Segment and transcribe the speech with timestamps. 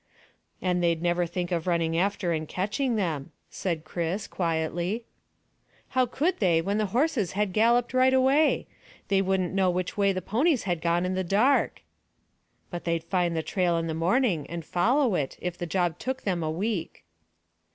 [0.63, 5.05] "And they'd never think of running after and catching them," said Chris quietly.
[5.89, 8.65] "How could they when the horses had galloped right away?
[9.09, 11.83] They wouldn't know which way the ponies had gone in the dark."
[12.71, 16.23] "But they'd find the trail in the morning, and follow it, if the job took
[16.23, 17.03] them a week."